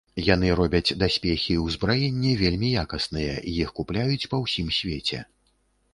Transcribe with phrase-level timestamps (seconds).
[0.33, 5.25] Яны робяць даспехі і ўзбраенне, вельмі якасныя, іх купляюць па ўсім свеце.